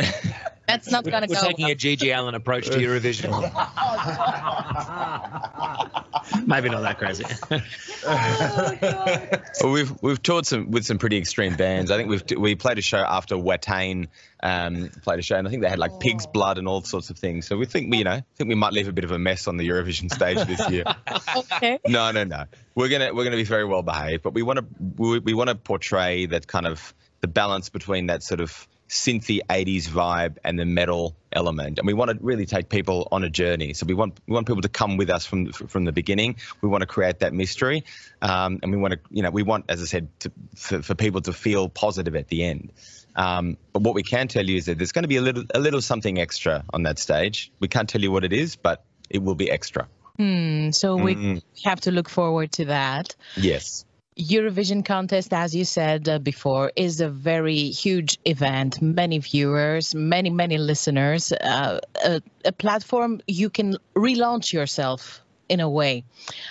That's 0.66 0.90
not 0.90 1.04
going 1.04 1.22
to 1.22 1.28
go. 1.28 1.34
We're 1.34 1.48
taking 1.48 1.70
a 1.70 1.74
GG 1.74 2.12
Allen 2.12 2.34
approach 2.34 2.66
to 2.66 2.78
Eurovision. 2.78 3.30
Maybe 6.46 6.70
not 6.70 6.82
that 6.82 6.98
crazy. 6.98 7.24
well, 9.62 9.72
we've 9.72 10.02
we've 10.02 10.22
toured 10.22 10.46
some 10.46 10.70
with 10.70 10.84
some 10.84 10.98
pretty 10.98 11.18
extreme 11.18 11.54
bands. 11.54 11.90
I 11.90 11.96
think 11.96 12.08
we've 12.08 12.22
we 12.38 12.54
played 12.54 12.78
a 12.78 12.82
show 12.82 12.98
after 12.98 13.36
Watain 13.36 14.08
um, 14.42 14.90
played 15.02 15.18
a 15.18 15.22
show, 15.22 15.36
and 15.36 15.46
I 15.46 15.50
think 15.50 15.62
they 15.62 15.68
had 15.68 15.78
like 15.78 16.00
pig's 16.00 16.26
blood 16.26 16.58
and 16.58 16.66
all 16.66 16.82
sorts 16.82 17.10
of 17.10 17.18
things. 17.18 17.46
So 17.46 17.56
we 17.56 17.66
think 17.66 17.90
we 17.90 17.98
you 17.98 18.04
know 18.04 18.20
think 18.36 18.48
we 18.48 18.54
might 18.54 18.72
leave 18.72 18.88
a 18.88 18.92
bit 18.92 19.04
of 19.04 19.10
a 19.10 19.18
mess 19.18 19.48
on 19.48 19.56
the 19.56 19.68
Eurovision 19.68 20.12
stage 20.12 20.46
this 20.46 20.68
year. 20.70 20.84
okay. 21.36 21.78
No, 21.86 22.10
no, 22.10 22.24
no. 22.24 22.44
We're 22.74 22.88
gonna 22.88 23.14
we're 23.14 23.24
gonna 23.24 23.36
be 23.36 23.44
very 23.44 23.64
well 23.64 23.82
behaved, 23.82 24.22
but 24.22 24.34
we 24.34 24.42
want 24.42 24.60
to 24.60 24.66
we, 24.96 25.18
we 25.18 25.34
want 25.34 25.48
to 25.48 25.54
portray 25.54 26.26
that 26.26 26.46
kind 26.46 26.66
of 26.66 26.94
the 27.20 27.28
balance 27.28 27.70
between 27.70 28.06
that 28.06 28.22
sort 28.22 28.40
of 28.40 28.66
synthy 28.94 29.40
80s 29.50 29.88
vibe 29.88 30.38
and 30.44 30.56
the 30.56 30.64
metal 30.64 31.16
element 31.32 31.80
and 31.80 31.86
we 31.86 31.94
want 31.94 32.12
to 32.12 32.24
really 32.24 32.46
take 32.46 32.68
people 32.68 33.08
on 33.10 33.24
a 33.24 33.28
journey 33.28 33.74
so 33.74 33.86
we 33.86 33.92
want 33.92 34.20
we 34.28 34.34
want 34.34 34.46
people 34.46 34.62
to 34.62 34.68
come 34.68 34.96
with 34.96 35.10
us 35.10 35.26
from 35.26 35.50
from 35.50 35.84
the 35.84 35.90
beginning 35.90 36.36
we 36.60 36.68
want 36.68 36.80
to 36.80 36.86
create 36.86 37.18
that 37.18 37.32
mystery 37.32 37.82
um, 38.22 38.60
and 38.62 38.70
we 38.70 38.78
want 38.78 38.92
to 38.92 39.00
you 39.10 39.20
know 39.24 39.30
we 39.30 39.42
want 39.42 39.64
as 39.68 39.82
i 39.82 39.84
said 39.84 40.08
to, 40.20 40.30
for, 40.54 40.80
for 40.80 40.94
people 40.94 41.20
to 41.20 41.32
feel 41.32 41.68
positive 41.68 42.14
at 42.14 42.28
the 42.28 42.44
end 42.44 42.72
um, 43.16 43.56
but 43.72 43.82
what 43.82 43.96
we 43.96 44.04
can 44.04 44.28
tell 44.28 44.48
you 44.48 44.56
is 44.56 44.66
that 44.66 44.78
there's 44.78 44.92
going 44.92 45.02
to 45.02 45.08
be 45.08 45.16
a 45.16 45.22
little 45.22 45.42
a 45.52 45.58
little 45.58 45.82
something 45.82 46.20
extra 46.20 46.62
on 46.72 46.84
that 46.84 47.00
stage 47.00 47.50
we 47.58 47.66
can't 47.66 47.88
tell 47.88 48.00
you 48.00 48.12
what 48.12 48.22
it 48.22 48.32
is 48.32 48.54
but 48.54 48.84
it 49.10 49.20
will 49.20 49.34
be 49.34 49.50
extra 49.50 49.88
Hmm, 50.16 50.70
so 50.70 50.94
we 50.94 51.16
mm. 51.16 51.42
have 51.64 51.80
to 51.82 51.90
look 51.90 52.08
forward 52.08 52.52
to 52.52 52.66
that. 52.66 53.16
Yes. 53.36 53.84
Eurovision 54.16 54.84
contest, 54.84 55.32
as 55.32 55.56
you 55.56 55.64
said 55.64 56.08
uh, 56.08 56.18
before, 56.20 56.70
is 56.76 57.00
a 57.00 57.08
very 57.08 57.70
huge 57.70 58.18
event. 58.24 58.80
Many 58.80 59.18
viewers, 59.18 59.92
many, 59.92 60.30
many 60.30 60.56
listeners, 60.56 61.32
uh, 61.32 61.80
a, 62.04 62.22
a, 62.44 62.52
platform 62.52 63.20
you 63.26 63.50
can 63.50 63.76
relaunch 63.96 64.52
yourself 64.52 65.20
in 65.48 65.58
a 65.58 65.68
way. 65.68 66.04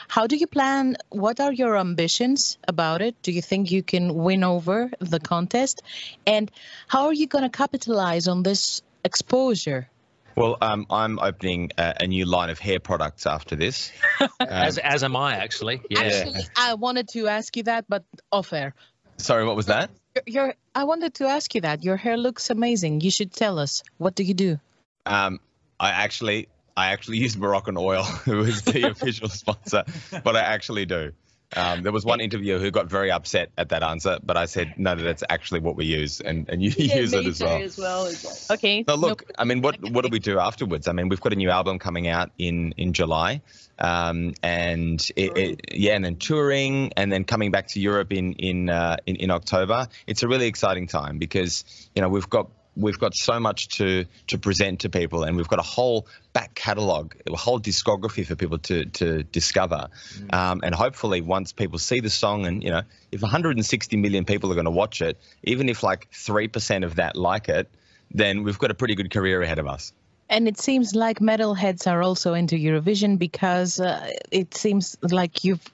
How 0.09 0.27
do 0.27 0.35
you 0.35 0.45
plan? 0.45 0.97
What 1.09 1.39
are 1.39 1.53
your 1.53 1.77
ambitions 1.77 2.57
about 2.67 3.01
it? 3.01 3.15
Do 3.21 3.31
you 3.31 3.41
think 3.41 3.71
you 3.71 3.81
can 3.81 4.13
win 4.13 4.43
over 4.43 4.91
the 4.99 5.21
contest? 5.21 5.81
And 6.27 6.51
how 6.87 7.05
are 7.05 7.13
you 7.13 7.27
going 7.27 7.43
to 7.43 7.49
capitalize 7.49 8.27
on 8.27 8.43
this 8.43 8.81
exposure? 9.05 9.89
Well, 10.35 10.57
um, 10.61 10.85
I'm 10.89 11.19
opening 11.19 11.71
a, 11.77 11.95
a, 12.01 12.07
new 12.07 12.25
line 12.25 12.49
of 12.49 12.59
hair 12.59 12.79
products 12.79 13.25
after 13.25 13.55
this. 13.55 13.91
Um, 14.19 14.47
as 14.49 14.77
as 14.77 15.03
am 15.03 15.15
I 15.15 15.37
actually. 15.37 15.81
Yeah. 15.89 16.01
Actually, 16.01 16.41
I 16.55 16.75
wanted 16.75 17.09
to 17.09 17.27
ask 17.27 17.55
you 17.57 17.63
that, 17.63 17.85
but 17.89 18.03
off 18.31 18.53
air. 18.53 18.73
Sorry, 19.17 19.45
what 19.45 19.55
was 19.55 19.65
that? 19.67 19.89
Your, 20.15 20.23
your, 20.25 20.55
I 20.73 20.85
wanted 20.85 21.15
to 21.15 21.25
ask 21.25 21.53
you 21.55 21.61
that. 21.61 21.83
Your 21.83 21.97
hair 21.97 22.17
looks 22.17 22.49
amazing. 22.49 23.01
You 23.01 23.11
should 23.11 23.33
tell 23.33 23.59
us. 23.59 23.83
What 23.97 24.15
do 24.15 24.23
you 24.23 24.33
do? 24.33 24.59
Um, 25.05 25.39
I 25.79 25.89
actually, 25.89 26.47
I 26.75 26.93
actually 26.93 27.17
use 27.17 27.37
Moroccan 27.37 27.77
oil, 27.77 28.03
who 28.25 28.41
is 28.41 28.61
the 28.61 28.83
official 28.91 29.29
sponsor, 29.29 29.83
but 30.23 30.35
I 30.35 30.41
actually 30.41 30.85
do. 30.85 31.11
Um, 31.55 31.83
there 31.83 31.91
was 31.91 32.05
one 32.05 32.19
interviewer 32.19 32.59
who 32.59 32.71
got 32.71 32.87
very 32.87 33.11
upset 33.11 33.51
at 33.57 33.69
that 33.69 33.83
answer, 33.83 34.19
but 34.23 34.37
I 34.37 34.45
said, 34.45 34.73
no, 34.77 34.95
that's 34.95 35.23
actually 35.29 35.61
what 35.61 35.75
we 35.75 35.85
use, 35.85 36.21
and, 36.21 36.49
and 36.49 36.61
you 36.61 36.69
use 36.77 37.13
it 37.13 37.25
as 37.25 37.39
well. 37.41 37.61
as 37.61 37.77
well. 37.77 38.55
Okay. 38.57 38.83
No, 38.87 38.95
look, 38.95 39.23
I 39.37 39.43
mean, 39.45 39.61
what 39.61 39.81
what 39.91 40.03
do 40.03 40.09
we 40.09 40.19
do 40.19 40.39
afterwards? 40.39 40.87
I 40.87 40.93
mean, 40.93 41.09
we've 41.09 41.21
got 41.21 41.33
a 41.33 41.35
new 41.35 41.49
album 41.49 41.79
coming 41.79 42.07
out 42.07 42.31
in 42.37 42.73
in 42.77 42.93
July, 42.93 43.41
um, 43.79 44.33
and 44.41 45.05
it, 45.15 45.37
it, 45.37 45.61
yeah, 45.73 45.93
and 45.93 46.03
then 46.03 46.17
touring, 46.17 46.93
and 46.95 47.11
then 47.11 47.23
coming 47.23 47.51
back 47.51 47.67
to 47.69 47.79
Europe 47.79 48.11
in 48.11 48.33
in, 48.33 48.69
uh, 48.69 48.97
in 49.05 49.17
in 49.17 49.31
October. 49.31 49.87
It's 50.07 50.23
a 50.23 50.27
really 50.27 50.47
exciting 50.47 50.87
time 50.87 51.17
because 51.17 51.65
you 51.95 52.01
know 52.01 52.09
we've 52.09 52.29
got 52.29 52.49
we've 52.75 52.99
got 52.99 53.15
so 53.15 53.39
much 53.39 53.69
to 53.69 54.05
to 54.27 54.37
present 54.37 54.81
to 54.81 54.89
people, 54.89 55.23
and 55.23 55.37
we've 55.37 55.47
got 55.47 55.59
a 55.59 55.63
whole 55.63 56.07
back 56.33 56.55
catalogue, 56.55 57.15
a 57.27 57.35
whole 57.35 57.59
discography 57.59 58.25
for 58.25 58.35
people 58.35 58.57
to 58.59 58.85
to 58.85 59.23
discover. 59.23 59.89
Mm. 60.17 60.33
Um, 60.33 60.61
and 60.63 60.75
hopefully, 60.75 61.21
once 61.21 61.51
people 61.51 61.79
see 61.79 61.99
the 61.99 62.09
song, 62.09 62.45
and 62.45 62.63
you 62.63 62.69
know, 62.69 62.81
if 63.11 63.21
160 63.21 63.97
million 63.97 64.25
people 64.25 64.51
are 64.51 64.55
going 64.55 64.65
to 64.65 64.71
watch 64.71 65.01
it, 65.01 65.19
even 65.43 65.69
if 65.69 65.83
like 65.83 66.07
three 66.11 66.47
percent 66.47 66.83
of 66.83 66.95
that 66.95 67.15
like 67.15 67.49
it, 67.49 67.69
then 68.11 68.43
we've 68.43 68.59
got 68.59 68.71
a 68.71 68.75
pretty 68.75 68.95
good 68.95 69.11
career 69.11 69.41
ahead 69.41 69.59
of 69.59 69.67
us. 69.67 69.93
And 70.29 70.47
it 70.47 70.57
seems 70.57 70.95
like 70.95 71.19
metalheads 71.19 71.85
are 71.85 72.01
also 72.01 72.33
into 72.33 72.55
Eurovision 72.55 73.19
because 73.19 73.79
uh, 73.79 74.09
it 74.31 74.55
seems 74.55 74.97
like 75.01 75.43
you've 75.43 75.71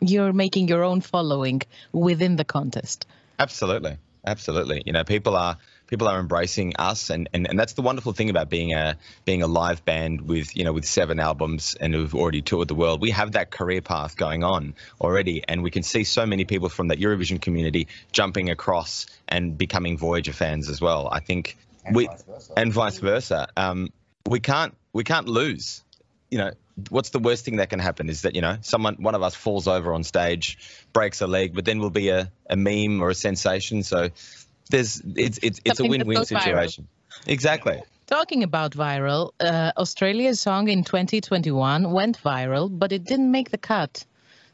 you're 0.00 0.32
making 0.32 0.68
your 0.68 0.82
own 0.82 1.00
following 1.00 1.62
within 1.92 2.36
the 2.36 2.44
contest. 2.44 3.06
Absolutely, 3.38 3.98
absolutely. 4.26 4.82
You 4.86 4.92
know, 4.92 5.04
people 5.04 5.36
are 5.36 5.58
people 5.90 6.08
are 6.08 6.18
embracing 6.18 6.72
us 6.78 7.10
and, 7.10 7.28
and, 7.34 7.48
and 7.48 7.58
that's 7.58 7.74
the 7.74 7.82
wonderful 7.82 8.12
thing 8.12 8.30
about 8.30 8.48
being 8.48 8.72
a 8.72 8.96
being 9.24 9.42
a 9.42 9.46
live 9.46 9.84
band 9.84 10.22
with 10.22 10.56
you 10.56 10.64
know 10.64 10.72
with 10.72 10.86
seven 10.86 11.18
albums 11.20 11.76
and 11.78 11.92
who've 11.92 12.14
already 12.14 12.40
toured 12.40 12.68
the 12.68 12.74
world. 12.74 13.00
We 13.00 13.10
have 13.10 13.32
that 13.32 13.50
career 13.50 13.82
path 13.82 14.16
going 14.16 14.44
on 14.44 14.74
already 15.00 15.42
and 15.46 15.62
we 15.62 15.70
can 15.70 15.82
see 15.82 16.04
so 16.04 16.24
many 16.24 16.44
people 16.44 16.68
from 16.68 16.88
that 16.88 16.98
Eurovision 16.98 17.42
community 17.42 17.88
jumping 18.12 18.48
across 18.50 19.06
and 19.28 19.58
becoming 19.58 19.98
Voyager 19.98 20.32
fans 20.32 20.68
as 20.70 20.80
well. 20.80 21.08
I 21.10 21.20
think 21.20 21.58
and 21.84 21.96
we 21.96 22.06
vice 22.06 22.22
versa. 22.22 22.52
and 22.56 22.72
vice 22.72 22.98
versa. 22.98 23.48
Um, 23.56 23.88
we 24.26 24.40
can't 24.40 24.74
we 24.92 25.04
can't 25.04 25.28
lose. 25.28 25.82
You 26.30 26.38
know 26.38 26.52
what's 26.88 27.10
the 27.10 27.18
worst 27.18 27.44
thing 27.44 27.56
that 27.56 27.68
can 27.68 27.80
happen 27.80 28.08
is 28.08 28.22
that 28.22 28.36
you 28.36 28.40
know 28.40 28.56
someone 28.62 28.94
one 29.00 29.14
of 29.14 29.22
us 29.22 29.34
falls 29.34 29.66
over 29.66 29.92
on 29.92 30.04
stage 30.04 30.56
breaks 30.92 31.20
a 31.20 31.26
leg 31.26 31.54
but 31.54 31.64
then 31.64 31.78
we'll 31.78 31.90
be 31.90 32.08
a, 32.08 32.30
a 32.48 32.56
meme 32.56 33.02
or 33.02 33.10
a 33.10 33.14
sensation. 33.14 33.82
So 33.82 34.10
there's 34.70 35.02
it's 35.16 35.38
it's 35.42 35.60
it's 35.64 35.80
a 35.80 35.84
win-win 35.84 36.16
goes 36.16 36.30
viral. 36.30 36.42
situation. 36.42 36.88
Exactly. 37.26 37.82
Talking 38.06 38.42
about 38.42 38.72
viral, 38.72 39.30
uh, 39.38 39.70
Australia's 39.76 40.40
song 40.40 40.68
in 40.68 40.82
2021 40.82 41.92
went 41.92 42.20
viral, 42.22 42.68
but 42.76 42.90
it 42.92 43.04
didn't 43.04 43.30
make 43.30 43.50
the 43.50 43.58
cut. 43.58 44.04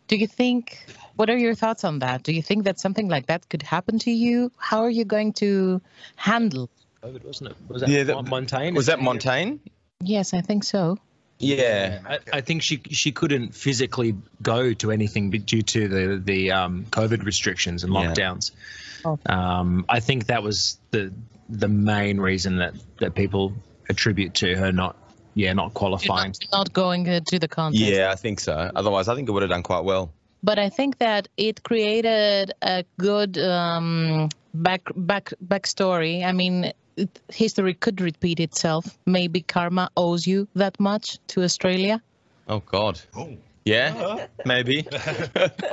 Do 0.08 0.16
you 0.16 0.26
think? 0.26 0.78
What 1.16 1.30
are 1.30 1.36
your 1.36 1.54
thoughts 1.54 1.82
on 1.84 2.00
that? 2.00 2.22
Do 2.22 2.32
you 2.32 2.42
think 2.42 2.64
that 2.64 2.78
something 2.78 3.08
like 3.08 3.26
that 3.26 3.48
could 3.48 3.62
happen 3.62 3.98
to 4.00 4.10
you? 4.10 4.52
How 4.58 4.82
are 4.82 4.90
you 4.90 5.04
going 5.04 5.32
to 5.34 5.80
handle? 6.16 6.68
COVID, 7.02 7.24
wasn't 7.24 7.50
it? 7.50 7.56
Was 7.68 7.80
that 7.80 7.88
Yeah, 7.88 7.98
yeah, 7.98 8.04
that- 8.04 8.28
Montaigne? 8.28 8.76
Was 8.76 8.86
that 8.86 9.00
Montaigne? 9.00 9.56
Yes, 10.00 10.34
I 10.34 10.42
think 10.42 10.64
so. 10.64 10.98
Yeah. 11.38 12.00
I, 12.06 12.18
I 12.34 12.40
think 12.40 12.62
she 12.62 12.80
she 12.90 13.12
couldn't 13.12 13.54
physically 13.54 14.16
go 14.42 14.72
to 14.74 14.90
anything 14.90 15.30
due 15.30 15.62
to 15.62 15.88
the 15.88 16.22
the 16.22 16.52
um, 16.52 16.86
COVID 16.90 17.24
restrictions 17.24 17.84
and 17.84 17.92
Yeah. 17.92 18.00
lockdowns. 18.00 18.52
Oh. 19.04 19.18
Um, 19.26 19.84
I 19.88 20.00
think 20.00 20.26
that 20.26 20.42
was 20.42 20.78
the 20.90 21.12
the 21.48 21.68
main 21.68 22.18
reason 22.18 22.58
that 22.58 22.74
that 22.98 23.14
people 23.14 23.52
attribute 23.88 24.34
to 24.34 24.56
her 24.56 24.72
not 24.72 24.96
yeah 25.34 25.52
not 25.52 25.74
qualifying. 25.74 26.32
Not, 26.50 26.58
not 26.58 26.72
going 26.72 27.08
uh, 27.08 27.20
to 27.26 27.38
the 27.38 27.48
contest. 27.48 27.84
Yeah, 27.84 28.10
I 28.10 28.16
think 28.16 28.40
so. 28.40 28.70
Otherwise, 28.74 29.08
I 29.08 29.14
think 29.14 29.28
it 29.28 29.32
would 29.32 29.42
have 29.42 29.50
done 29.50 29.62
quite 29.62 29.84
well. 29.84 30.10
But 30.42 30.58
I 30.58 30.68
think 30.68 30.98
that 30.98 31.28
it 31.36 31.62
created 31.62 32.52
a 32.62 32.84
good 32.98 33.36
um, 33.38 34.28
back 34.54 34.82
back 34.94 35.32
backstory. 35.44 36.24
I 36.24 36.32
mean, 36.32 36.64
it, 36.64 36.76
history 37.28 37.74
could 37.74 38.00
repeat 38.00 38.40
itself. 38.40 38.98
Maybe 39.06 39.40
karma 39.40 39.90
owes 39.96 40.26
you 40.26 40.48
that 40.54 40.78
much 40.80 41.18
to 41.28 41.42
Australia. 41.42 42.02
Oh 42.48 42.60
God. 42.60 43.00
Oh. 43.16 43.36
Yeah. 43.64 44.28
Maybe. 44.44 44.86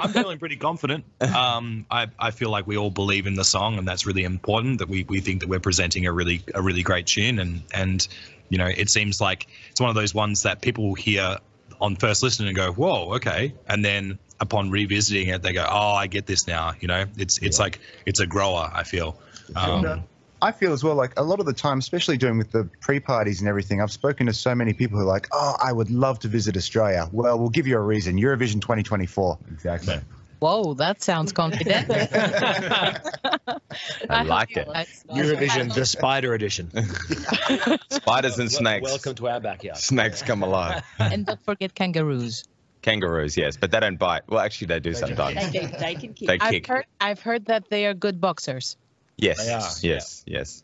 I'm 0.01 0.09
feeling 0.09 0.39
pretty 0.39 0.57
confident. 0.57 1.05
Um, 1.21 1.85
I, 1.91 2.07
I 2.17 2.31
feel 2.31 2.49
like 2.49 2.65
we 2.65 2.75
all 2.75 2.89
believe 2.89 3.27
in 3.27 3.35
the 3.35 3.45
song, 3.45 3.77
and 3.77 3.87
that's 3.87 4.07
really 4.07 4.23
important. 4.23 4.79
That 4.79 4.89
we, 4.89 5.03
we 5.03 5.21
think 5.21 5.41
that 5.41 5.49
we're 5.49 5.59
presenting 5.59 6.07
a 6.07 6.11
really 6.11 6.43
a 6.55 6.61
really 6.61 6.81
great 6.81 7.05
tune, 7.05 7.37
and 7.37 7.61
and 7.71 8.05
you 8.49 8.57
know 8.57 8.65
it 8.65 8.89
seems 8.89 9.21
like 9.21 9.47
it's 9.69 9.79
one 9.79 9.89
of 9.91 9.95
those 9.95 10.13
ones 10.13 10.43
that 10.43 10.59
people 10.59 10.87
will 10.87 10.95
hear 10.95 11.37
on 11.79 11.95
first 11.95 12.23
listen 12.23 12.47
and 12.47 12.55
go, 12.55 12.71
"Whoa, 12.71 13.13
okay," 13.15 13.53
and 13.67 13.85
then 13.85 14.17
upon 14.39 14.71
revisiting 14.71 15.27
it, 15.27 15.43
they 15.43 15.53
go, 15.53 15.65
"Oh, 15.69 15.93
I 15.93 16.07
get 16.07 16.25
this 16.25 16.47
now." 16.47 16.73
You 16.79 16.87
know, 16.87 17.05
it's 17.17 17.37
it's 17.37 17.59
like 17.59 17.79
it's 18.07 18.19
a 18.19 18.25
grower. 18.25 18.71
I 18.73 18.83
feel. 18.83 19.19
Um, 19.55 20.03
I 20.43 20.51
feel 20.51 20.73
as 20.73 20.83
well 20.83 20.95
like 20.95 21.13
a 21.17 21.23
lot 21.23 21.39
of 21.39 21.45
the 21.45 21.53
time, 21.53 21.79
especially 21.79 22.17
doing 22.17 22.37
with 22.37 22.51
the 22.51 22.69
pre-parties 22.81 23.39
and 23.39 23.47
everything, 23.47 23.81
I've 23.81 23.93
spoken 23.93 24.27
to 24.27 24.33
so 24.33 24.53
many 24.53 24.73
people 24.73 24.97
who 24.99 25.05
are 25.05 25.07
like, 25.07 25.27
"Oh, 25.31 25.55
I 25.63 25.71
would 25.71 25.89
love 25.89 26.19
to 26.19 26.27
visit 26.27 26.57
Australia." 26.57 27.07
Well, 27.13 27.39
we'll 27.39 27.47
give 27.49 27.65
you 27.65 27.77
a 27.77 27.81
reason. 27.81 28.17
Eurovision 28.17 28.59
2024. 28.59 29.37
Exactly. 29.51 29.99
Whoa, 30.39 30.73
that 30.73 31.01
sounds 31.01 31.31
confident. 31.31 31.89
I 34.09 34.23
like 34.23 34.57
it. 34.57 34.67
Eurovision, 35.09 35.73
the 35.73 35.85
Spider 35.85 36.33
Edition. 36.33 36.69
Spiders 37.89 38.37
and 38.37 38.51
snakes. 38.51 38.83
Welcome 38.83 39.15
to 39.15 39.29
our 39.29 39.39
backyard. 39.39 39.77
Snakes 39.77 40.21
come 40.21 40.43
alive. 40.43 40.83
and 40.99 41.25
don't 41.25 41.41
forget 41.45 41.73
kangaroos. 41.73 42.43
Kangaroos, 42.81 43.37
yes, 43.37 43.55
but 43.55 43.71
they 43.71 43.79
don't 43.79 43.95
bite. 43.97 44.23
Well, 44.27 44.41
actually, 44.41 44.67
they 44.67 44.81
do 44.81 44.93
sometimes. 44.93 45.53
They, 45.53 45.59
can- 45.59 45.79
they 45.79 45.95
can 45.95 46.13
kick. 46.13 46.27
They 46.27 46.37
I've 46.41 46.51
kick. 46.51 46.67
heard 46.67 46.85
I've 46.99 47.21
heard 47.21 47.45
that 47.45 47.69
they 47.69 47.85
are 47.85 47.93
good 47.93 48.19
boxers. 48.19 48.75
Yes. 49.17 49.45
They 49.45 49.53
are, 49.53 49.93
Yes. 49.93 50.23
Yes. 50.25 50.63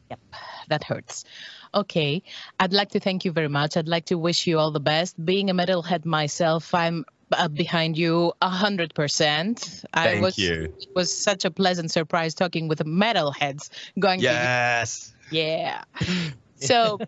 That 0.69 0.83
hurts. 0.83 1.25
Okay, 1.73 2.23
I'd 2.59 2.73
like 2.73 2.89
to 2.91 2.99
thank 2.99 3.25
you 3.25 3.31
very 3.31 3.47
much. 3.47 3.77
I'd 3.77 3.87
like 3.87 4.05
to 4.05 4.17
wish 4.17 4.47
you 4.47 4.57
all 4.57 4.71
the 4.71 4.79
best. 4.79 5.23
Being 5.23 5.49
a 5.49 5.53
metalhead 5.53 6.03
myself, 6.03 6.73
I'm 6.73 7.05
uh, 7.31 7.47
behind 7.47 7.97
you 7.97 8.33
a 8.41 8.49
hundred 8.49 8.93
percent. 8.95 9.83
I 9.93 10.05
Thank 10.05 10.23
was, 10.23 10.37
you. 10.37 10.73
It 10.79 10.89
was 10.95 11.15
such 11.15 11.45
a 11.45 11.51
pleasant 11.51 11.91
surprise 11.91 12.33
talking 12.33 12.67
with 12.67 12.79
metalheads. 12.79 13.69
Going 13.99 14.19
to 14.19 14.25
Yes. 14.25 15.13
Yeah. 15.31 15.83
So 16.61 16.99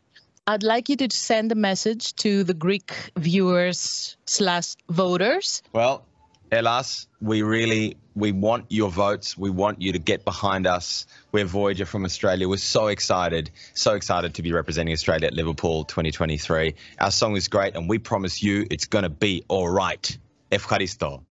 I'd 0.47 0.63
like 0.63 0.87
you 0.87 0.95
to 0.95 1.09
send 1.09 1.51
a 1.51 1.55
message 1.55 2.15
to 2.23 2.45
the 2.45 2.53
Greek 2.53 3.11
viewers 3.17 4.15
slash 4.25 4.75
voters. 4.89 5.61
Well, 5.73 6.05
Elas, 6.51 7.07
we 7.21 7.43
really 7.43 7.95
we 8.13 8.33
want 8.33 8.65
your 8.69 8.89
votes. 8.89 9.37
We 9.37 9.49
want 9.49 9.81
you 9.81 9.93
to 9.93 9.99
get 9.99 10.25
behind 10.25 10.67
us. 10.67 11.05
We're 11.31 11.45
Voyager 11.45 11.85
from 11.85 12.03
Australia. 12.03 12.49
We're 12.49 12.57
so 12.57 12.87
excited, 12.87 13.51
so 13.73 13.93
excited 13.93 14.33
to 14.33 14.41
be 14.41 14.51
representing 14.51 14.91
Australia 14.91 15.27
at 15.27 15.33
Liverpool 15.33 15.85
2023. 15.85 16.75
Our 16.99 17.11
song 17.11 17.37
is 17.37 17.47
great, 17.47 17.75
and 17.75 17.87
we 17.87 17.99
promise 17.99 18.43
you 18.43 18.67
it's 18.69 18.85
going 18.85 19.03
to 19.03 19.09
be 19.09 19.45
all 19.47 19.69
right. 19.69 20.17
Efkaristo. 20.51 21.23